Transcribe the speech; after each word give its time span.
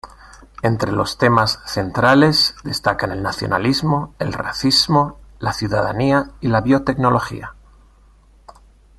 Entre 0.63 0.91
los 0.91 1.19
temas 1.19 1.59
centrales 1.67 2.55
destacan 2.63 3.11
el 3.11 3.21
nacionalismo, 3.21 4.15
el 4.17 4.33
racismo, 4.33 5.19
la 5.37 5.53
ciudadanía 5.53 6.31
y 6.41 6.47
la 6.47 6.61
biotecnología. 6.61 7.53